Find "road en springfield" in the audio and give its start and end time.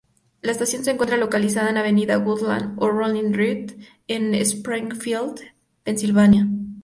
3.35-5.41